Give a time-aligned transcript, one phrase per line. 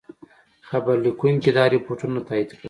[0.69, 2.59] خبرلیکونکي دا رپوټونه تایید کړل.